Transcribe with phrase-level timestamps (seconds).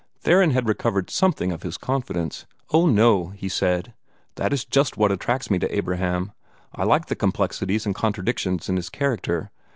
[0.21, 2.47] Theron had recovered something of his confidence.
[2.73, 3.93] "Oh, no," he said,
[4.33, 6.31] "that is just what attracts me to Abraham.
[6.73, 9.51] I like the complexities and contradictions in his character.